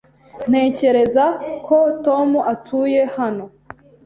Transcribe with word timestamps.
Ntekereza 0.49 1.25
ko 1.67 1.77
Tom 2.05 2.29
atuye 2.53 3.01
hano. 3.15 3.45